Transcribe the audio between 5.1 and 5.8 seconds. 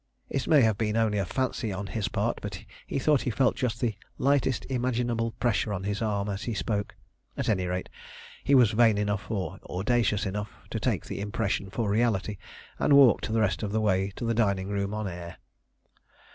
pressure